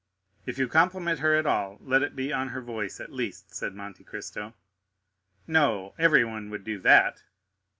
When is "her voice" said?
2.47-2.99